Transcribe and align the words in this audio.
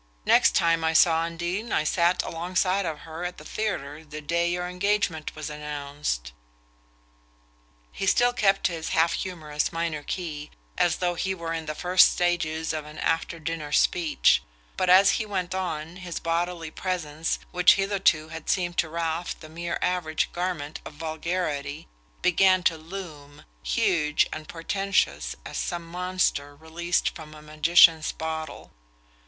Next 0.25 0.55
time 0.55 0.83
I 0.83 0.93
saw 0.93 1.21
Undine 1.25 1.71
I 1.71 1.83
sat 1.83 2.23
alongside 2.23 2.87
of 2.87 3.01
her 3.01 3.23
at 3.23 3.37
the 3.37 3.45
theatre 3.45 4.03
the 4.03 4.19
day 4.19 4.49
your 4.49 4.67
engagement 4.67 5.35
was 5.35 5.47
announced." 5.47 6.31
He 7.91 8.07
still 8.07 8.33
kept 8.33 8.63
to 8.63 8.71
his 8.71 8.89
half 8.97 9.13
humorous 9.13 9.71
minor 9.71 10.01
key, 10.01 10.49
as 10.75 10.95
though 10.95 11.13
he 11.13 11.35
were 11.35 11.53
in 11.53 11.67
the 11.67 11.75
first 11.75 12.09
stages 12.11 12.73
of 12.73 12.83
an 12.87 12.97
after 12.97 13.37
dinner 13.37 13.71
speech; 13.71 14.41
but 14.75 14.89
as 14.89 15.11
he 15.11 15.25
went 15.27 15.53
on 15.53 15.97
his 15.97 16.17
bodily 16.19 16.71
presence, 16.71 17.37
which 17.51 17.75
hitherto 17.75 18.29
had 18.29 18.49
seemed 18.49 18.77
to 18.77 18.89
Ralph 18.89 19.39
the 19.39 19.49
mere 19.49 19.77
average 19.83 20.31
garment 20.33 20.81
of 20.83 20.93
vulgarity, 20.93 21.87
began 22.23 22.63
to 22.63 22.75
loom, 22.75 23.45
huge 23.61 24.25
and 24.33 24.49
portentous 24.49 25.35
as 25.45 25.57
some 25.57 25.85
monster 25.85 26.55
released 26.55 27.13
from 27.13 27.35
a 27.35 27.41
magician's 27.43 28.11
bottle. 28.11 28.71